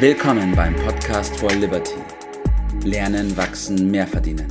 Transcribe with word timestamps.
Willkommen 0.00 0.54
beim 0.54 0.76
Podcast 0.76 1.36
for 1.40 1.50
Liberty. 1.50 1.96
Lernen, 2.84 3.36
wachsen, 3.36 3.90
mehr 3.90 4.06
verdienen. 4.06 4.46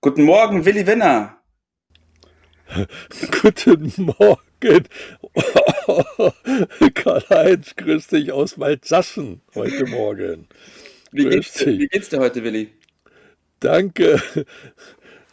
Guten 0.00 0.22
Morgen, 0.22 0.64
Willi 0.64 0.86
Winner. 0.86 1.42
Guten 3.42 3.92
Morgen. 3.96 4.84
Karl-Heinz, 6.94 7.74
grüß 7.74 8.06
dich 8.06 8.30
aus 8.30 8.60
Waldsassen 8.60 9.42
heute 9.56 9.84
Morgen. 9.86 10.46
Wie 11.10 11.24
geht's, 11.24 11.66
wie 11.66 11.88
geht's 11.88 12.08
dir 12.08 12.20
heute, 12.20 12.44
Willi? 12.44 12.72
Danke. 13.58 14.22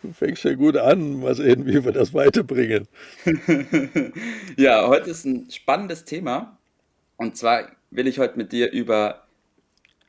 Du 0.03 0.13
fängst 0.13 0.43
ja 0.43 0.53
gut 0.53 0.77
an. 0.77 1.19
Mal 1.19 1.35
sehen, 1.35 1.65
wie 1.65 1.83
wir 1.83 1.91
das 1.91 2.13
weiterbringen. 2.13 2.87
ja, 4.57 4.87
heute 4.87 5.09
ist 5.09 5.25
ein 5.25 5.49
spannendes 5.49 6.05
Thema. 6.05 6.57
Und 7.15 7.35
zwar 7.37 7.71
will 7.89 8.07
ich 8.07 8.19
heute 8.19 8.37
mit 8.37 8.51
dir 8.51 8.71
über 8.71 9.27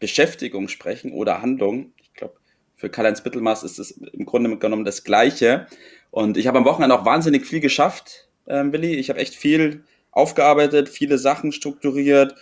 Beschäftigung 0.01 0.69
sprechen 0.69 1.13
oder 1.13 1.41
Handlung. 1.41 1.93
Ich 2.03 2.13
glaube, 2.15 2.35
für 2.77 2.91
Karl-Heinz 2.91 3.23
Bittelmaß 3.23 3.63
ist 3.63 3.79
es 3.79 3.93
im 3.93 4.27
Grunde 4.27 4.57
genommen 4.59 4.85
das 4.85 5.05
Gleiche. 5.05 5.67
Und 6.11 6.37
ich 6.37 6.47
habe 6.47 6.59
am 6.59 6.65
Wochenende 6.65 6.99
auch 6.99 7.05
wahnsinnig 7.05 7.47
viel 7.47 7.61
geschafft, 7.61 8.29
äh, 8.47 8.65
Willi. 8.67 8.95
Ich 8.95 9.09
habe 9.11 9.21
echt 9.21 9.35
viel 9.35 9.85
aufgearbeitet, 10.11 10.89
viele 10.89 11.19
Sachen 11.19 11.53
strukturiert. 11.53 12.35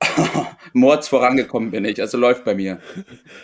Mords 0.72 1.08
vorangekommen 1.08 1.70
bin 1.70 1.84
ich, 1.84 2.00
also 2.00 2.18
läuft 2.18 2.44
bei 2.44 2.54
mir. 2.54 2.80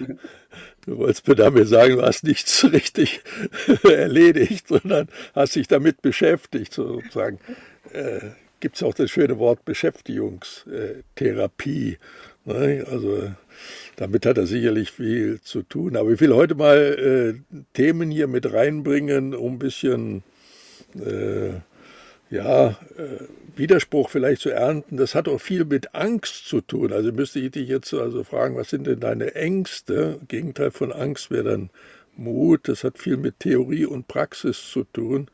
Du 0.87 0.98
wolltest 0.98 1.27
mir 1.27 1.34
damit 1.34 1.66
sagen, 1.69 1.97
du 1.97 2.02
hast 2.02 2.24
nichts 2.24 2.70
richtig 2.73 3.23
erledigt, 3.83 4.69
sondern 4.69 5.09
hast 5.34 5.57
dich 5.57 5.69
damit 5.69 6.02
beschäftigt, 6.02 6.74
sozusagen. 6.74 7.38
Äh, 7.93 8.20
Gibt 8.60 8.77
es 8.77 8.83
auch 8.83 8.95
das 8.95 9.10
schöne 9.10 9.38
Wort 9.38 9.65
Beschäftigungstherapie. 9.66 11.99
Ne? 12.46 12.87
Also 12.90 13.30
damit 13.96 14.27
hat 14.27 14.38
er 14.38 14.46
sicherlich 14.46 14.90
viel 14.90 15.40
zu 15.43 15.62
tun. 15.62 15.96
Aber 15.96 16.10
ich 16.10 16.21
will 16.21 16.35
heute 16.35 16.55
mal 16.55 16.79
äh, 16.79 17.35
Themen 17.74 18.10
hier 18.10 18.27
mit 18.27 18.52
reinbringen, 18.52 19.35
um 19.35 19.55
ein 19.55 19.59
bisschen 19.59 20.23
äh, 20.95 21.60
ja, 22.30 22.71
äh, 22.97 23.25
Widerspruch 23.57 24.11
vielleicht 24.11 24.43
zu 24.43 24.51
ernten, 24.51 24.97
das 24.97 25.15
hat 25.15 25.29
auch 25.29 25.41
viel 25.41 25.65
mit 25.65 25.95
Angst 25.95 26.47
zu 26.49 26.61
tun. 26.61 26.93
Also 26.93 27.13
müsste 27.13 27.39
ich 27.39 27.53
dich 27.53 27.69
jetzt 27.69 27.95
also 27.95 28.25
fragen, 28.25 28.57
was 28.57 28.71
sind 28.71 28.87
denn 28.87 29.01
deine 29.01 29.35
Ängste? 29.35 30.19
Gegenteil 30.27 30.71
von 30.71 30.93
Angst 30.93 31.30
wäre 31.30 31.45
dann 31.45 31.71
Mut. 32.17 32.69
Das 32.69 32.85
hat 32.85 32.99
viel 32.99 33.17
mit 33.17 33.41
Theorie 33.41 33.87
und 33.87 34.09
Praxis 34.09 34.71
zu 34.71 34.85
tun. 34.85 35.29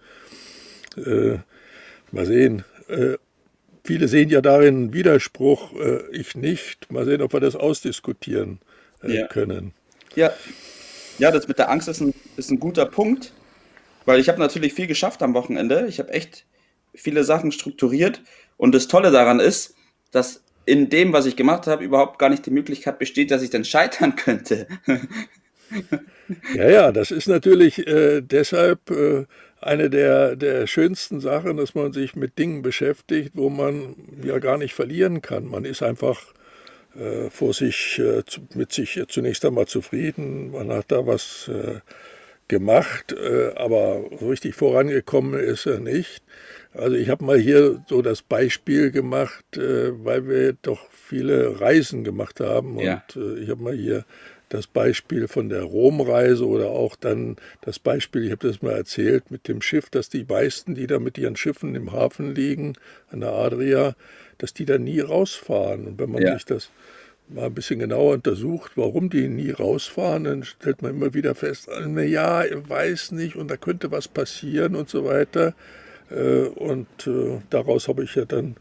Äh, 0.96 1.38
mal 2.10 2.26
sehen. 2.26 2.64
Äh, 2.88 3.16
viele 3.84 4.08
sehen 4.08 4.28
ja 4.28 4.40
darin 4.40 4.92
Widerspruch, 4.92 5.72
äh, 5.80 6.02
ich 6.12 6.34
nicht. 6.34 6.92
Mal 6.92 7.04
sehen, 7.04 7.22
ob 7.22 7.32
wir 7.32 7.40
das 7.40 7.56
ausdiskutieren 7.56 8.60
äh, 9.02 9.20
ja. 9.20 9.26
können. 9.28 9.72
Ja. 10.16 10.32
ja, 11.18 11.30
das 11.30 11.48
mit 11.48 11.58
der 11.58 11.70
Angst 11.70 11.88
ist 11.88 12.00
ein, 12.00 12.12
ist 12.36 12.50
ein 12.50 12.58
guter 12.58 12.84
Punkt, 12.84 13.32
weil 14.04 14.20
ich 14.20 14.28
habe 14.28 14.40
natürlich 14.40 14.74
viel 14.74 14.88
geschafft 14.88 15.22
am 15.22 15.34
Wochenende. 15.34 15.86
Ich 15.88 16.00
habe 16.00 16.12
echt 16.12 16.44
viele 16.94 17.24
Sachen 17.24 17.52
strukturiert. 17.52 18.22
Und 18.56 18.74
das 18.74 18.88
Tolle 18.88 19.10
daran 19.10 19.40
ist, 19.40 19.74
dass 20.10 20.42
in 20.66 20.90
dem, 20.90 21.12
was 21.12 21.26
ich 21.26 21.36
gemacht 21.36 21.66
habe, 21.66 21.84
überhaupt 21.84 22.18
gar 22.18 22.28
nicht 22.28 22.46
die 22.46 22.50
Möglichkeit 22.50 22.98
besteht, 22.98 23.30
dass 23.30 23.42
ich 23.42 23.50
dann 23.50 23.64
scheitern 23.64 24.16
könnte. 24.16 24.66
ja, 26.54 26.68
ja, 26.68 26.92
das 26.92 27.10
ist 27.10 27.26
natürlich 27.26 27.86
äh, 27.86 28.20
deshalb 28.20 28.90
äh, 28.90 29.24
eine 29.60 29.90
der, 29.90 30.36
der 30.36 30.66
schönsten 30.66 31.20
Sachen, 31.20 31.56
dass 31.56 31.74
man 31.74 31.92
sich 31.92 32.16
mit 32.16 32.38
Dingen 32.38 32.62
beschäftigt, 32.62 33.32
wo 33.34 33.50
man 33.50 33.94
ja 34.22 34.38
gar 34.38 34.58
nicht 34.58 34.74
verlieren 34.74 35.22
kann. 35.22 35.46
Man 35.46 35.64
ist 35.64 35.82
einfach 35.82 36.20
äh, 36.98 37.30
vor 37.30 37.52
sich, 37.52 37.98
äh, 37.98 38.22
mit 38.54 38.72
sich 38.72 39.00
zunächst 39.08 39.44
einmal 39.44 39.66
zufrieden. 39.66 40.52
Man 40.52 40.70
hat 40.70 40.86
da 40.88 41.06
was 41.06 41.48
äh, 41.48 41.80
gemacht, 42.50 43.12
äh, 43.12 43.52
aber 43.54 44.04
richtig 44.20 44.54
vorangekommen 44.54 45.38
ist 45.38 45.66
er 45.66 45.80
nicht. 45.80 46.22
Also 46.74 46.96
ich 46.96 47.08
habe 47.08 47.24
mal 47.24 47.38
hier 47.38 47.82
so 47.88 48.02
das 48.02 48.22
Beispiel 48.22 48.90
gemacht, 48.90 49.56
äh, 49.56 50.04
weil 50.04 50.28
wir 50.28 50.52
doch 50.60 50.90
viele 50.90 51.60
Reisen 51.60 52.04
gemacht 52.04 52.40
haben. 52.40 52.78
Ja. 52.78 53.02
Und 53.14 53.38
äh, 53.38 53.40
ich 53.40 53.48
habe 53.48 53.62
mal 53.62 53.74
hier 53.74 54.04
das 54.50 54.66
Beispiel 54.66 55.28
von 55.28 55.48
der 55.48 55.62
Romreise 55.62 56.44
oder 56.44 56.70
auch 56.70 56.96
dann 56.96 57.36
das 57.60 57.78
Beispiel, 57.78 58.24
ich 58.24 58.32
habe 58.32 58.48
das 58.48 58.62
mal 58.62 58.72
erzählt, 58.72 59.30
mit 59.30 59.46
dem 59.46 59.62
Schiff, 59.62 59.88
dass 59.88 60.08
die 60.08 60.24
meisten, 60.28 60.74
die 60.74 60.88
da 60.88 60.98
mit 60.98 61.18
ihren 61.18 61.36
Schiffen 61.36 61.76
im 61.76 61.92
Hafen 61.92 62.34
liegen, 62.34 62.74
an 63.10 63.20
der 63.20 63.30
Adria, 63.30 63.94
dass 64.38 64.52
die 64.52 64.64
da 64.64 64.76
nie 64.76 65.00
rausfahren. 65.00 65.86
Und 65.86 66.00
wenn 66.00 66.10
man 66.10 66.22
ja. 66.22 66.34
sich 66.34 66.46
das 66.46 66.70
mal 67.34 67.46
ein 67.46 67.54
bisschen 67.54 67.78
genauer 67.78 68.14
untersucht, 68.14 68.72
warum 68.76 69.10
die 69.10 69.28
nie 69.28 69.50
rausfahren, 69.50 70.24
dann 70.24 70.44
stellt 70.44 70.82
man 70.82 70.92
immer 70.92 71.14
wieder 71.14 71.34
fest, 71.34 71.68
na 71.86 72.02
ja, 72.02 72.44
ich 72.44 72.68
weiß 72.68 73.12
nicht 73.12 73.36
und 73.36 73.50
da 73.50 73.56
könnte 73.56 73.90
was 73.90 74.08
passieren 74.08 74.74
und 74.74 74.88
so 74.88 75.04
weiter. 75.04 75.54
Äh, 76.10 76.46
und 76.46 76.88
äh, 77.06 77.40
daraus 77.50 77.88
habe 77.88 78.04
ich 78.04 78.14
ja 78.14 78.24
dann 78.24 78.56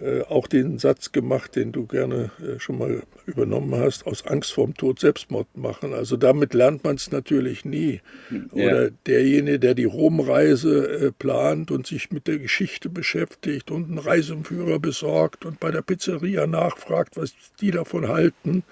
äh, 0.00 0.22
auch 0.22 0.46
den 0.46 0.78
Satz 0.78 1.12
gemacht, 1.12 1.56
den 1.56 1.72
du 1.72 1.86
gerne 1.86 2.30
schon 2.58 2.78
mal 2.78 3.02
übernommen 3.26 3.74
hast, 3.74 4.06
aus 4.06 4.26
Angst 4.26 4.52
vorm 4.52 4.74
Tod 4.74 5.00
Selbstmord 5.00 5.56
machen. 5.56 5.92
Also 5.92 6.16
damit 6.16 6.54
lernt 6.54 6.84
man 6.84 6.96
es 6.96 7.10
natürlich 7.10 7.64
nie. 7.64 8.00
Ja. 8.30 8.66
Oder 8.66 8.90
derjenige, 9.06 9.58
der 9.58 9.74
die 9.74 9.84
Romreise 9.84 11.12
plant 11.18 11.70
und 11.70 11.86
sich 11.86 12.10
mit 12.10 12.26
der 12.26 12.38
Geschichte 12.38 12.88
beschäftigt 12.88 13.70
und 13.70 13.88
einen 13.88 13.98
Reiseführer 13.98 14.78
besorgt 14.78 15.44
und 15.44 15.60
bei 15.60 15.70
der 15.70 15.82
Pizzeria 15.82 16.46
nachfragt, 16.46 17.16
was 17.16 17.34
die 17.60 17.70
davon 17.70 18.08
halten, 18.08 18.64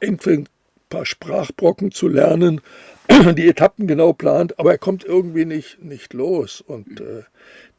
ein 0.00 0.48
paar 0.88 1.06
Sprachbrocken 1.06 1.90
zu 1.90 2.08
lernen, 2.08 2.60
die 3.36 3.48
Etappen 3.48 3.86
genau 3.86 4.12
plant, 4.12 4.58
aber 4.58 4.72
er 4.72 4.78
kommt 4.78 5.04
irgendwie 5.04 5.44
nicht, 5.44 5.82
nicht 5.82 6.12
los. 6.12 6.60
Und 6.60 7.00
äh, 7.00 7.22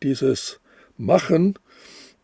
dieses 0.04 0.60
Machen, 0.98 1.58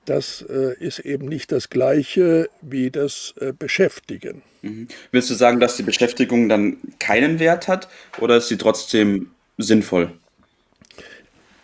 das 0.06 0.42
äh, 0.42 0.76
ist 0.80 1.00
eben 1.00 1.28
nicht 1.28 1.52
das 1.52 1.70
gleiche 1.70 2.50
wie 2.62 2.92
das 2.92 3.34
äh, 3.40 3.54
Beschäftigen. 3.58 4.42
Mhm. 4.62 4.88
Willst 5.12 5.30
du 5.30 5.34
sagen, 5.34 5.60
dass 5.60 5.78
die 5.78 5.84
Beschäftigung 5.84 6.50
dann 6.50 6.78
keinen 7.00 7.40
Wert 7.40 7.68
hat 7.68 7.88
oder 8.20 8.38
ist 8.38 8.48
sie 8.48 8.58
trotzdem 8.58 9.32
sinnvoll? 9.58 10.12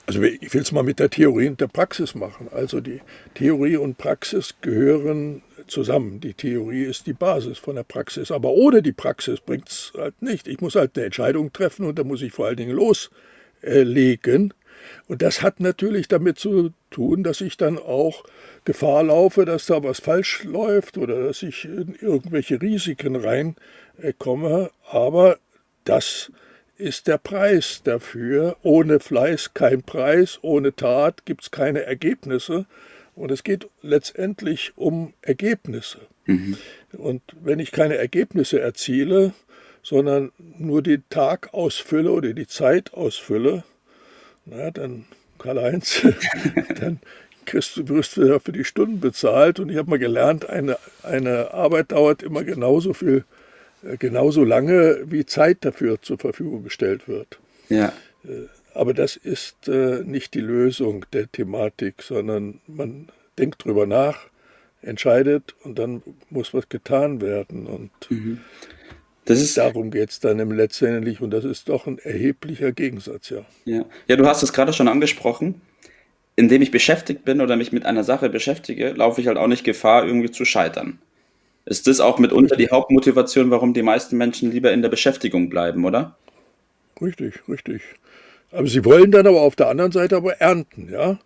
Also 0.05 0.23
ich 0.23 0.53
will 0.53 0.61
es 0.61 0.71
mal 0.71 0.83
mit 0.83 0.99
der 0.99 1.09
Theorie 1.09 1.49
und 1.49 1.59
der 1.59 1.67
Praxis 1.67 2.15
machen. 2.15 2.47
Also 2.53 2.79
die 2.79 3.01
Theorie 3.33 3.75
und 3.75 3.97
Praxis 3.97 4.55
gehören 4.61 5.41
zusammen. 5.67 6.21
Die 6.21 6.33
Theorie 6.33 6.83
ist 6.83 7.07
die 7.07 7.13
Basis 7.13 7.57
von 7.57 7.75
der 7.75 7.83
Praxis. 7.83 8.31
Aber 8.31 8.51
ohne 8.51 8.81
die 8.81 8.93
Praxis 8.93 9.41
bringt 9.41 9.67
es 9.67 9.91
halt 9.97 10.21
nicht. 10.21 10.47
Ich 10.47 10.61
muss 10.61 10.75
halt 10.75 10.95
eine 10.95 11.07
Entscheidung 11.07 11.51
treffen 11.51 11.85
und 11.85 11.99
da 11.99 12.05
muss 12.05 12.21
ich 12.21 12.31
vor 12.31 12.47
allen 12.47 12.55
Dingen 12.55 12.75
loslegen. 12.75 14.53
Und 15.07 15.21
das 15.21 15.41
hat 15.41 15.59
natürlich 15.59 16.07
damit 16.07 16.39
zu 16.39 16.71
tun, 16.89 17.23
dass 17.23 17.41
ich 17.41 17.57
dann 17.57 17.77
auch 17.77 18.23
Gefahr 18.65 19.03
laufe, 19.03 19.45
dass 19.45 19.65
da 19.65 19.83
was 19.83 19.99
falsch 19.99 20.43
läuft 20.43 20.97
oder 20.97 21.23
dass 21.23 21.43
ich 21.43 21.65
in 21.65 21.95
irgendwelche 21.99 22.61
Risiken 22.61 23.15
reinkomme. 23.15 24.71
Aber 24.89 25.37
das 25.83 26.31
ist 26.77 27.07
der 27.07 27.17
Preis 27.17 27.81
dafür. 27.83 28.57
Ohne 28.63 28.99
Fleiß 28.99 29.53
kein 29.53 29.83
Preis, 29.83 30.39
ohne 30.41 30.75
Tat 30.75 31.25
gibt 31.25 31.43
es 31.43 31.51
keine 31.51 31.83
Ergebnisse. 31.83 32.65
Und 33.15 33.31
es 33.31 33.43
geht 33.43 33.67
letztendlich 33.81 34.73
um 34.75 35.13
Ergebnisse. 35.21 35.99
Mhm. 36.25 36.57
Und 36.93 37.21
wenn 37.41 37.59
ich 37.59 37.71
keine 37.71 37.95
Ergebnisse 37.95 38.59
erziele, 38.59 39.33
sondern 39.81 40.31
nur 40.37 40.81
den 40.81 41.03
Tag 41.09 41.53
ausfülle 41.53 42.11
oder 42.11 42.33
die 42.33 42.47
Zeit 42.47 42.93
ausfülle, 42.93 43.63
na, 44.49 44.71
dann, 44.71 45.05
Karl-Heinz, 45.39 46.01
dann 46.79 46.99
kriegst 47.45 47.77
du, 47.77 47.88
wirst 47.88 48.17
du 48.17 48.39
für 48.39 48.51
die 48.51 48.63
Stunden 48.63 48.99
bezahlt. 48.99 49.59
Und 49.59 49.69
ich 49.69 49.77
habe 49.77 49.89
mal 49.89 49.99
gelernt, 49.99 50.49
eine, 50.49 50.77
eine 51.03 51.53
Arbeit 51.53 51.91
dauert 51.91 52.23
immer 52.23 52.44
genauso 52.44 52.94
viel, 52.94 53.23
äh, 53.83 53.97
genauso 53.97 54.44
lange, 54.44 54.99
wie 55.05 55.25
Zeit 55.25 55.59
dafür 55.61 56.01
zur 56.01 56.17
Verfügung 56.17 56.63
gestellt 56.63 57.07
wird. 57.07 57.39
Ja. 57.69 57.94
Äh, 58.23 58.47
aber 58.73 58.94
das 58.94 59.15
ist 59.15 59.67
äh, 59.67 60.03
nicht 60.03 60.35
die 60.35 60.41
Lösung 60.41 61.05
der 61.11 61.31
Thematik, 61.31 62.03
sondern 62.03 62.59
man 62.67 63.09
denkt 63.39 63.65
drüber 63.65 63.88
nach, 63.88 64.27
entscheidet 64.83 65.55
und 65.63 65.79
dann 65.79 66.03
muss 66.29 66.53
was 66.53 66.69
getan 66.69 67.19
werden. 67.21 67.65
Und 67.65 67.91
mhm. 68.09 68.41
Das 69.27 69.41
ist, 69.41 69.57
darum 69.57 69.91
geht 69.91 70.09
es 70.09 70.19
dann 70.21 70.39
im 70.39 70.51
letztendlich 70.51 71.19
und 71.19 71.31
das 71.31 71.44
ist 71.44 71.68
doch 71.68 71.85
ein 71.85 72.00
erheblicher 72.00 72.71
Gegensatz, 72.71 73.29
ja. 73.29 73.45
Ja, 73.65 73.83
ja 74.07 74.15
du 74.15 74.25
hast 74.25 74.41
es 74.41 74.53
gerade 74.53 74.71
schon 74.71 74.88
angesprochen. 74.88 75.62
Indem 76.38 76.62
ich 76.62 76.71
beschäftigt 76.71 77.25
bin 77.25 77.41
oder 77.41 77.57
mich 77.57 77.71
mit 77.71 77.85
einer 77.85 78.03
Sache 78.03 78.29
beschäftige, 78.29 78.91
laufe 78.91 79.19
ich 79.19 79.27
halt 79.27 79.38
auch 79.38 79.47
nicht 79.47 79.63
Gefahr, 79.63 80.06
irgendwie 80.06 80.29
zu 80.29 80.45
scheitern. 80.45 81.00
Ist 81.65 81.88
das 81.88 82.00
auch 82.00 82.19
mitunter 82.19 82.56
die 82.56 82.69
Hauptmotivation, 82.69 83.51
warum 83.51 83.74
die 83.74 83.81
meisten 83.81 84.18
Menschen 84.18 84.51
lieber 84.51 84.71
in 84.71 84.81
der 84.81 84.89
Beschäftigung 84.89 85.50
bleiben, 85.50 85.83
oder? 85.83 86.15
Richtig, 87.01 87.41
richtig. 87.50 87.81
Aber 88.51 88.68
sie 88.68 88.85
wollen 88.85 89.12
dann 89.12 89.27
aber 89.27 89.41
auf 89.41 89.57
der 89.57 89.68
anderen 89.68 89.91
Seite 89.91 90.15
aber 90.15 90.39
ernten, 90.39 90.89
ja. 90.89 91.19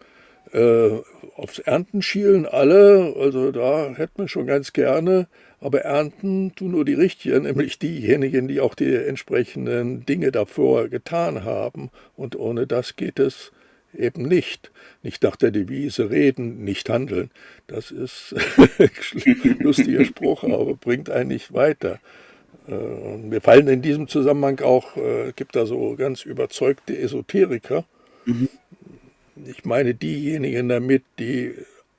Äh, 0.54 1.02
aufs 1.36 1.60
Ernten 1.60 2.02
schielen 2.02 2.48
alle, 2.48 3.14
also 3.20 3.52
da 3.52 3.94
hätten 3.96 4.24
wir 4.24 4.28
schon 4.28 4.48
ganz 4.48 4.74
gerne, 4.74 5.28
aber 5.62 5.82
ernten 5.82 6.54
tun 6.56 6.72
nur 6.72 6.86
die 6.86 6.96
Richtigen, 6.96 7.44
nämlich 7.44 7.78
diejenigen, 7.78 8.48
die 8.48 8.60
auch 8.60 8.74
die 8.74 8.94
entsprechenden 8.94 10.06
Dinge 10.06 10.32
davor 10.32 10.90
getan 10.90 11.44
haben. 11.44 11.92
Und 12.18 12.36
ohne 12.36 12.66
das 12.66 12.96
geht 12.96 13.20
es 13.20 13.52
eben 13.98 14.24
nicht. 14.24 14.72
Nicht 15.04 15.22
nach 15.22 15.36
der 15.36 15.52
Devise 15.52 16.10
reden, 16.10 16.64
nicht 16.64 16.90
handeln. 16.90 17.30
Das 17.68 17.92
ist 17.92 18.36
ein 18.80 19.58
lustiger 19.60 20.04
Spruch, 20.04 20.44
aber 20.44 20.74
bringt 20.76 21.12
einen 21.12 21.30
nicht 21.30 21.54
weiter. 21.54 22.00
Äh, 22.68 23.18
mir 23.18 23.42
fallen 23.42 23.68
in 23.68 23.84
diesem 23.84 24.08
Zusammenhang 24.08 24.60
auch, 24.62 24.98
äh, 24.98 25.32
gibt 25.36 25.56
da 25.56 25.68
so 25.68 25.96
ganz 25.96 26.26
überzeugte 26.26 26.98
Esoteriker. 26.98 27.86
Mhm. 28.26 28.50
Ich 29.46 29.64
meine 29.64 29.94
diejenigen 29.94 30.70
damit, 30.70 31.04
die 31.20 31.54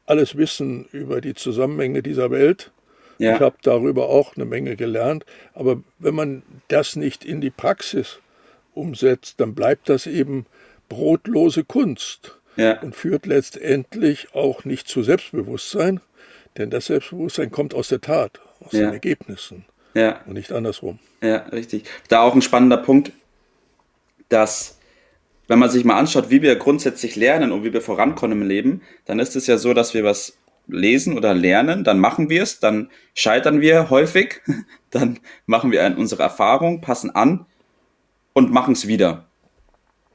alles 0.07 0.37
wissen 0.37 0.87
über 0.93 1.21
die 1.21 1.35
Zusammenhänge 1.35 2.03
dieser 2.03 2.31
Welt. 2.31 2.73
Ja. 3.23 3.35
Ich 3.37 3.41
habe 3.41 3.57
darüber 3.63 4.09
auch 4.09 4.35
eine 4.35 4.45
Menge 4.45 4.75
gelernt. 4.75 5.25
Aber 5.55 5.81
wenn 6.01 6.15
man 6.15 6.43
das 6.67 6.97
nicht 6.97 7.25
in 7.25 7.41
die 7.41 7.51
Praxis 7.51 8.19
umsetzt, 8.75 9.39
dann 9.39 9.55
bleibt 9.55 9.89
das 9.89 10.09
eben 10.09 10.47
brotlose 10.89 11.63
Kunst 11.63 12.37
ja. 12.57 12.81
und 12.81 12.97
führt 12.97 13.27
letztendlich 13.27 14.35
auch 14.35 14.65
nicht 14.65 14.89
zu 14.89 15.05
Selbstbewusstsein, 15.05 16.01
denn 16.57 16.71
das 16.71 16.87
Selbstbewusstsein 16.87 17.53
kommt 17.53 17.75
aus 17.75 17.89
der 17.89 18.01
Tat, 18.01 18.41
aus 18.61 18.73
ja. 18.73 18.81
den 18.81 18.93
Ergebnissen 18.93 19.67
ja. 19.95 20.21
und 20.27 20.35
nicht 20.35 20.51
andersrum. 20.51 20.99
Ja, 21.23 21.37
richtig. 21.53 21.85
Da 22.09 22.23
auch 22.23 22.35
ein 22.35 22.43
spannender 22.43 22.79
Punkt, 22.79 23.13
dass 24.29 24.79
wenn 25.47 25.61
man 25.61 25.71
sich 25.71 25.85
mal 25.85 25.97
anschaut, 25.97 26.29
wie 26.29 26.43
wir 26.43 26.57
grundsätzlich 26.57 27.15
lernen 27.15 27.53
und 27.53 27.63
wie 27.63 27.73
wir 27.73 27.83
vorankommen 27.83 28.43
im 28.43 28.49
Leben, 28.49 28.83
dann 29.05 29.21
ist 29.21 29.37
es 29.37 29.47
ja 29.47 29.59
so, 29.59 29.75
dass 29.75 29.95
wir 29.95 30.03
was 30.03 30.37
lesen 30.67 31.17
oder 31.17 31.35
lernen, 31.35 31.85
dann 31.85 31.99
machen 31.99 32.31
wir 32.31 32.43
es, 32.43 32.61
dann 32.61 32.91
scheitern 33.15 33.61
wir 33.61 33.91
häufig, 33.91 34.41
dann 34.91 35.19
machen 35.47 35.73
wir 35.73 35.95
unsere 35.97 36.23
Erfahrung, 36.23 36.81
passen 36.81 37.11
an 37.11 37.47
und 38.33 38.53
machen 38.53 38.73
es 38.73 38.87
wieder. 38.87 39.27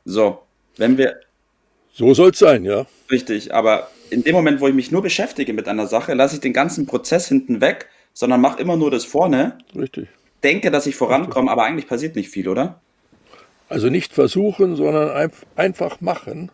So, 0.05 0.39
wenn 0.77 0.97
wir. 0.97 1.19
So 1.91 2.13
soll 2.13 2.29
es 2.29 2.39
sein, 2.39 2.63
ja. 2.63 2.85
Richtig, 3.11 3.53
aber 3.53 3.89
in 4.09 4.23
dem 4.23 4.35
Moment, 4.35 4.61
wo 4.61 4.67
ich 4.67 4.75
mich 4.75 4.91
nur 4.91 5.01
beschäftige 5.01 5.53
mit 5.53 5.67
einer 5.67 5.87
Sache, 5.87 6.13
lasse 6.13 6.35
ich 6.35 6.41
den 6.41 6.53
ganzen 6.53 6.85
Prozess 6.85 7.27
hinten 7.27 7.59
weg, 7.61 7.89
sondern 8.13 8.41
mache 8.41 8.61
immer 8.61 8.77
nur 8.77 8.91
das 8.91 9.05
vorne. 9.05 9.57
Richtig. 9.75 10.07
Denke, 10.43 10.71
dass 10.71 10.85
ich 10.85 10.95
vorankomme, 10.95 11.51
aber 11.51 11.63
eigentlich 11.63 11.87
passiert 11.87 12.15
nicht 12.15 12.29
viel, 12.29 12.47
oder? 12.47 12.79
Also 13.69 13.89
nicht 13.89 14.13
versuchen, 14.13 14.75
sondern 14.75 15.31
einfach 15.55 15.99
machen. 15.99 16.51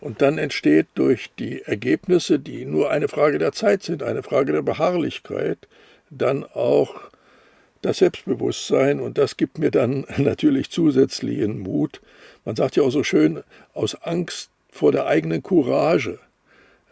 Und 0.00 0.20
dann 0.22 0.38
entsteht 0.38 0.86
durch 0.94 1.30
die 1.38 1.62
Ergebnisse, 1.62 2.38
die 2.38 2.64
nur 2.66 2.90
eine 2.90 3.08
Frage 3.08 3.38
der 3.38 3.52
Zeit 3.52 3.82
sind, 3.82 4.02
eine 4.02 4.22
Frage 4.22 4.52
der 4.52 4.62
Beharrlichkeit, 4.62 5.66
dann 6.10 6.44
auch 6.44 7.10
das 7.80 7.98
Selbstbewusstsein. 7.98 9.00
Und 9.00 9.18
das 9.18 9.36
gibt 9.36 9.58
mir 9.58 9.70
dann 9.70 10.06
natürlich 10.18 10.70
zusätzlichen 10.70 11.58
Mut, 11.58 12.00
man 12.44 12.56
sagt 12.56 12.76
ja 12.76 12.82
auch 12.82 12.90
so 12.90 13.02
schön, 13.02 13.42
aus 13.72 13.94
Angst 14.02 14.50
vor 14.70 14.92
der 14.92 15.06
eigenen 15.06 15.42
Courage. 15.42 16.18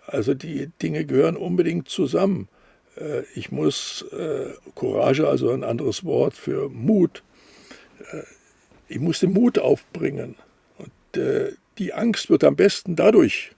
Also 0.06 0.34
die 0.34 0.70
Dinge 0.80 1.04
gehören 1.04 1.36
unbedingt 1.36 1.88
zusammen. 1.88 2.48
Äh, 2.96 3.22
ich 3.34 3.52
muss 3.52 4.02
äh, 4.12 4.54
Courage, 4.74 5.28
also 5.28 5.50
ein 5.50 5.64
anderes 5.64 6.04
Wort 6.04 6.34
für 6.34 6.68
Mut, 6.70 7.22
äh, 8.12 8.22
ich 8.88 8.98
muss 8.98 9.20
den 9.20 9.32
Mut 9.32 9.58
aufbringen. 9.58 10.36
Und 11.16 11.56
die 11.78 11.94
Angst 11.94 12.30
wird 12.30 12.44
am 12.44 12.56
besten 12.56 12.96
dadurch 12.96 13.52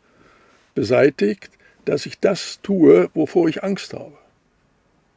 beseitigt, 0.74 1.50
dass 1.84 2.06
ich 2.06 2.18
das 2.18 2.60
tue, 2.62 3.10
wovor 3.14 3.48
ich 3.48 3.62
Angst 3.62 3.92
habe. 3.92 4.12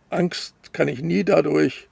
Angst 0.10 0.56
kann 0.74 0.88
ich 0.88 1.01
nie 1.01 1.24
dadurch 1.24 1.88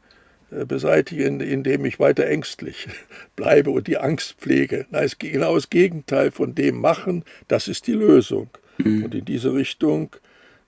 äh, 0.52 0.66
beseitigen, 0.66 1.40
indem 1.42 1.86
ich 1.86 2.00
weiter 2.00 2.28
ängstlich 2.28 2.88
bleibe 3.36 3.72
und 3.72 3.88
die 3.88 3.98
Angst 3.98 4.36
pflege. 4.40 4.86
Nein, 4.92 5.04
es 5.04 5.14
ist 5.14 5.20
genau 5.20 5.56
das 5.56 5.70
Gegenteil 5.70 6.32
von 6.32 6.56
dem 6.56 6.80
machen, 6.80 7.24
das 7.48 7.68
ist 7.68 7.88
die 7.88 7.94
Lösung. 7.94 8.50
Mhm. 8.78 9.06
Und 9.06 9.16
in 9.16 9.26
diese 9.26 9.54
Richtung 9.54 10.16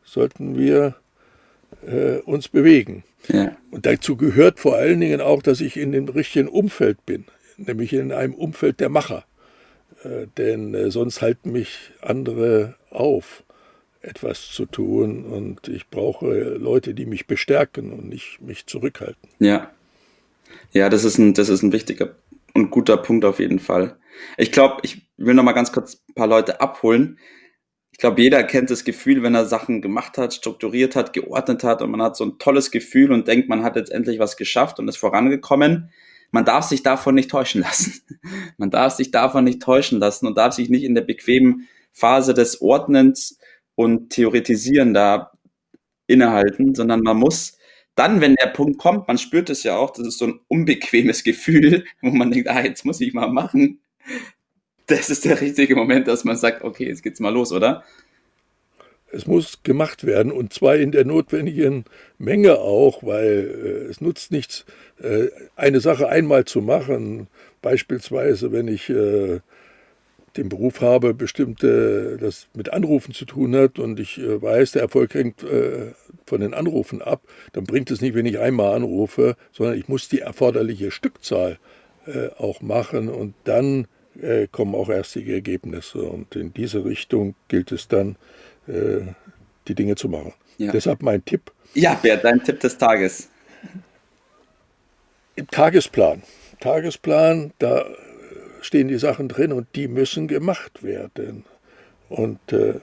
sollten 0.04 0.58
wir 0.58 0.96
äh, 1.86 2.18
uns 2.20 2.48
bewegen. 2.48 3.04
Ja. 3.28 3.56
Und 3.72 3.86
dazu 3.86 4.16
gehört 4.16 4.60
vor 4.60 4.78
allen 4.78 5.00
Dingen 5.00 5.22
auch, 5.22 5.42
dass 5.42 5.62
ich 5.62 5.78
in 5.78 5.92
dem 5.92 6.08
richtigen 6.08 6.48
Umfeld 6.48 7.06
bin, 7.06 7.26
nämlich 7.58 7.94
in 7.94 8.12
einem 8.12 8.34
Umfeld 8.34 8.80
der 8.80 8.90
Macher. 8.90 9.26
Äh, 10.08 10.28
denn 10.38 10.74
äh, 10.74 10.92
sonst 10.92 11.22
halten 11.22 11.52
mich 11.52 11.92
andere 12.02 12.76
auf 12.90 13.44
etwas 14.02 14.50
zu 14.50 14.66
tun 14.66 15.26
und 15.26 15.68
ich 15.68 15.90
brauche 15.90 16.28
Leute, 16.28 16.94
die 16.94 17.06
mich 17.06 17.28
bestärken 17.28 17.92
und 17.92 18.08
nicht 18.08 18.40
mich 18.42 18.66
zurückhalten. 18.66 19.30
Ja. 19.40 19.72
Ja, 20.72 20.90
das 20.90 21.04
ist 21.04 21.18
ein, 21.18 21.34
das 21.34 21.50
ist 21.50 21.62
ein 21.62 21.74
wichtiger 21.74 22.16
und 22.54 22.70
guter 22.70 22.98
Punkt 22.98 23.26
auf 23.26 23.40
jeden 23.40 23.60
Fall. 23.60 23.98
Ich 24.38 24.52
glaube, 24.52 24.78
ich 24.84 25.10
will 25.18 25.34
noch 25.34 25.44
mal 25.44 25.52
ganz 25.52 25.72
kurz 25.72 26.02
ein 26.10 26.14
paar 26.14 26.28
Leute 26.28 26.62
abholen. 26.62 27.20
Ich 27.92 27.98
glaube, 27.98 28.22
jeder 28.22 28.44
kennt 28.44 28.70
das 28.70 28.86
Gefühl, 28.86 29.24
wenn 29.24 29.36
er 29.36 29.46
Sachen 29.46 29.82
gemacht 29.82 30.18
hat, 30.18 30.34
strukturiert 30.34 30.96
hat, 30.96 31.14
geordnet 31.14 31.64
hat 31.64 31.82
und 31.82 31.92
man 31.92 32.02
hat 32.02 32.16
so 32.16 32.26
ein 32.26 32.38
tolles 32.38 32.72
Gefühl 32.72 33.12
und 33.12 33.28
denkt, 33.28 33.50
man 33.50 33.64
hat 33.64 33.76
jetzt 33.76 33.92
endlich 33.92 34.20
was 34.20 34.38
geschafft 34.38 34.80
und 34.80 34.88
ist 34.88 34.98
vorangekommen. 34.98 35.92
Man 36.32 36.46
darf 36.46 36.66
sich 36.66 36.84
davon 36.84 37.16
nicht 37.16 37.32
täuschen 37.32 37.62
lassen. 37.62 38.02
Man 38.58 38.70
darf 38.70 38.94
sich 38.94 39.12
davon 39.12 39.44
nicht 39.44 39.62
täuschen 39.62 40.00
lassen 40.00 40.28
und 40.28 40.38
darf 40.38 40.54
sich 40.54 40.70
nicht 40.70 40.84
in 40.84 40.96
der 40.96 41.02
bequemen 41.02 41.68
Phase 41.94 42.34
des 42.34 42.62
Ordnens 42.62 43.40
und 43.76 44.12
Theoretisieren 44.12 44.94
da 44.94 45.32
innehalten, 46.08 46.74
sondern 46.76 47.02
man 47.02 47.18
muss 47.18 47.58
dann, 47.96 48.22
wenn 48.22 48.36
der 48.36 48.48
Punkt 48.48 48.78
kommt, 48.78 49.08
man 49.08 49.18
spürt 49.18 49.50
es 49.50 49.64
ja 49.64 49.76
auch, 49.76 49.90
das 49.90 50.06
ist 50.08 50.20
so 50.20 50.28
ein 50.28 50.40
unbequemes 50.48 51.24
Gefühl, 51.24 51.86
wo 52.02 52.12
man 52.12 52.32
denkt, 52.32 52.48
ah, 52.50 52.64
jetzt 52.64 52.86
muss 52.86 53.02
ich 53.02 53.14
mal 53.14 53.30
machen. 53.30 53.82
Das 54.86 55.10
ist 55.10 55.26
der 55.26 55.42
richtige 55.42 55.76
Moment, 55.76 56.08
dass 56.08 56.24
man 56.24 56.38
sagt, 56.38 56.64
okay, 56.64 56.88
jetzt 56.88 57.04
geht's 57.04 57.20
mal 57.20 57.34
los, 57.34 57.52
oder? 57.52 57.84
Es 59.12 59.26
muss 59.26 59.64
gemacht 59.64 60.06
werden 60.06 60.32
und 60.32 60.54
zwar 60.54 60.76
in 60.76 60.92
der 60.92 61.06
notwendigen 61.06 61.86
Menge 62.18 62.60
auch, 62.60 63.04
weil 63.04 63.86
äh, 63.88 63.90
es 63.90 64.02
nutzt 64.02 64.32
nichts, 64.32 64.66
äh, 65.02 65.28
eine 65.56 65.80
Sache 65.80 66.10
einmal 66.10 66.46
zu 66.46 66.62
machen. 66.62 67.28
Beispielsweise, 67.62 68.52
wenn 68.52 68.68
ich 68.68 68.90
äh, 68.90 69.40
den 70.38 70.50
Beruf 70.50 70.82
habe, 70.82 71.14
bestimmte, 71.14 72.18
das 72.18 72.48
mit 72.54 72.72
Anrufen 72.72 73.14
zu 73.14 73.26
tun 73.26 73.56
hat 73.56 73.80
und 73.80 74.00
ich 74.00 74.20
äh, 74.20 74.42
weiß, 74.42 74.74
der 74.74 74.84
Erfolg 74.84 75.14
hängt 75.14 75.44
äh, 75.44 75.94
von 76.26 76.42
den 76.42 76.54
Anrufen 76.54 77.02
ab, 77.02 77.22
dann 77.54 77.64
bringt 77.64 77.92
es 77.92 78.02
nicht, 78.02 78.16
wenn 78.16 78.26
ich 78.26 78.40
einmal 78.40 78.76
anrufe, 78.76 79.36
sondern 79.52 79.78
ich 79.78 79.88
muss 79.88 80.10
die 80.10 80.20
erforderliche 80.20 80.92
Stückzahl 80.92 81.58
äh, 82.06 82.30
auch 82.38 82.62
machen 82.62 83.10
und 83.10 83.34
dann 83.44 83.88
kommen 84.52 84.74
auch 84.74 84.90
erst 84.90 85.14
die 85.14 85.32
Ergebnisse. 85.32 86.00
Und 86.02 86.36
in 86.36 86.52
diese 86.52 86.84
Richtung 86.84 87.36
gilt 87.50 87.72
es 87.72 87.88
dann, 87.88 88.16
äh, 88.68 89.02
die 89.68 89.76
Dinge 89.76 89.96
zu 89.96 90.10
machen. 90.10 90.34
Ja. 90.58 90.72
Deshalb 90.72 91.02
mein 91.02 91.24
Tipp. 91.24 91.52
Ja, 91.74 91.94
Bert, 91.96 92.24
dein 92.24 92.44
Tipp 92.44 92.60
des 92.60 92.78
Tages. 92.78 93.30
Im 95.36 95.48
Tagesplan. 95.48 96.24
Tagesplan, 96.60 97.54
da 97.60 97.86
stehen 98.62 98.88
die 98.88 98.98
Sachen 98.98 99.28
drin 99.28 99.52
und 99.52 99.68
die 99.76 99.88
müssen 99.88 100.28
gemacht 100.28 100.82
werden. 100.84 101.46
Und 102.10 102.40
äh, 102.52 102.80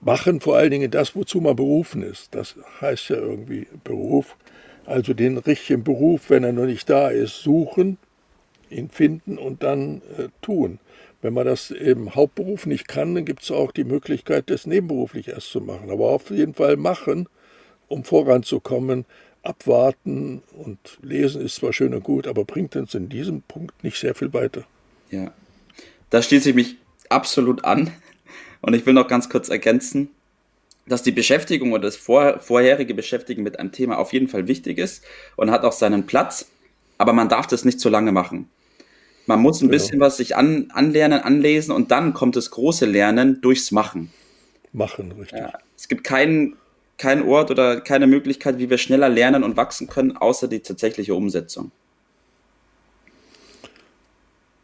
machen 0.00 0.40
vor 0.40 0.56
allen 0.56 0.70
Dingen 0.70 0.90
das, 0.90 1.16
wozu 1.16 1.40
man 1.40 1.56
berufen 1.56 2.02
ist. 2.02 2.34
Das 2.34 2.54
heißt 2.80 3.08
ja 3.08 3.16
irgendwie 3.16 3.66
Beruf. 3.82 4.36
Also 4.84 5.14
den 5.14 5.38
richtigen 5.38 5.82
Beruf, 5.82 6.30
wenn 6.30 6.44
er 6.44 6.52
noch 6.52 6.66
nicht 6.66 6.88
da 6.88 7.08
ist, 7.08 7.42
suchen, 7.42 7.98
ihn 8.70 8.88
finden 8.88 9.36
und 9.36 9.62
dann 9.62 10.00
äh, 10.16 10.28
tun. 10.42 10.78
Wenn 11.26 11.34
man 11.34 11.46
das 11.46 11.72
im 11.72 12.14
Hauptberuf 12.14 12.66
nicht 12.66 12.86
kann, 12.86 13.16
dann 13.16 13.24
gibt 13.24 13.42
es 13.42 13.50
auch 13.50 13.72
die 13.72 13.82
Möglichkeit, 13.82 14.48
das 14.48 14.64
nebenberuflich 14.64 15.26
erst 15.26 15.50
zu 15.50 15.60
machen. 15.60 15.90
Aber 15.90 16.04
auf 16.04 16.30
jeden 16.30 16.54
Fall 16.54 16.76
machen, 16.76 17.28
um 17.88 18.04
voranzukommen, 18.04 19.06
abwarten 19.42 20.44
und 20.56 20.78
lesen 21.02 21.44
ist 21.44 21.56
zwar 21.56 21.72
schön 21.72 21.94
und 21.94 22.04
gut, 22.04 22.28
aber 22.28 22.44
bringt 22.44 22.76
uns 22.76 22.94
in 22.94 23.08
diesem 23.08 23.42
Punkt 23.42 23.82
nicht 23.82 23.98
sehr 23.98 24.14
viel 24.14 24.32
weiter. 24.34 24.62
Ja, 25.10 25.32
da 26.10 26.22
schließe 26.22 26.50
ich 26.50 26.54
mich 26.54 26.76
absolut 27.08 27.64
an. 27.64 27.90
Und 28.60 28.74
ich 28.74 28.86
will 28.86 28.94
noch 28.94 29.08
ganz 29.08 29.28
kurz 29.28 29.48
ergänzen, 29.48 30.10
dass 30.86 31.02
die 31.02 31.10
Beschäftigung 31.10 31.72
oder 31.72 31.82
das 31.82 31.96
vor, 31.96 32.38
vorherige 32.38 32.94
Beschäftigen 32.94 33.42
mit 33.42 33.58
einem 33.58 33.72
Thema 33.72 33.98
auf 33.98 34.12
jeden 34.12 34.28
Fall 34.28 34.46
wichtig 34.46 34.78
ist 34.78 35.02
und 35.34 35.50
hat 35.50 35.64
auch 35.64 35.72
seinen 35.72 36.06
Platz, 36.06 36.46
aber 36.98 37.12
man 37.12 37.28
darf 37.28 37.48
das 37.48 37.64
nicht 37.64 37.80
zu 37.80 37.88
lange 37.88 38.12
machen. 38.12 38.48
Man 39.26 39.40
muss 39.40 39.60
ein 39.60 39.68
genau. 39.68 39.72
bisschen 39.72 40.00
was 40.00 40.16
sich 40.16 40.36
an, 40.36 40.70
anlernen, 40.72 41.20
anlesen 41.20 41.72
und 41.72 41.90
dann 41.90 42.14
kommt 42.14 42.36
das 42.36 42.50
große 42.50 42.86
Lernen 42.86 43.40
durchs 43.40 43.72
Machen. 43.72 44.10
Machen, 44.72 45.12
richtig. 45.12 45.38
Ja, 45.38 45.52
es 45.76 45.88
gibt 45.88 46.04
keinen 46.04 46.56
kein 46.98 47.22
Ort 47.22 47.50
oder 47.50 47.80
keine 47.80 48.06
Möglichkeit, 48.06 48.58
wie 48.58 48.70
wir 48.70 48.78
schneller 48.78 49.08
lernen 49.08 49.44
und 49.44 49.56
wachsen 49.56 49.86
können, 49.86 50.16
außer 50.16 50.48
die 50.48 50.60
tatsächliche 50.60 51.14
Umsetzung. 51.14 51.70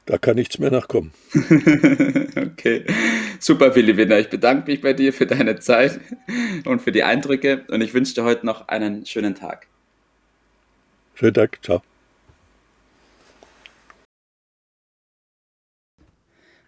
Da 0.07 0.19
kann 0.19 0.35
nichts 0.35 0.59
mehr 0.59 0.71
nachkommen. 0.71 1.13
okay, 2.37 2.85
super, 3.39 3.75
Willi 3.75 3.97
Winner. 3.97 4.19
Ich 4.19 4.31
bedanke 4.31 4.71
mich 4.71 4.81
bei 4.81 4.95
dir 4.95 5.13
für 5.13 5.27
deine 5.27 5.59
Zeit 5.61 6.01
und 6.65 6.83
für 6.83 6.91
die 6.91 7.05
Eindrücke 7.05 7.65
und 7.69 7.83
ich 7.83 7.95
wünsche 7.95 8.15
dir 8.15 8.25
heute 8.25 8.45
noch 8.45 8.69
einen 8.69 9.07
schönen 9.07 9.35
Tag. 9.35 9.67
Schönen 11.15 11.35
Tag, 11.35 11.59
ciao. 11.63 11.83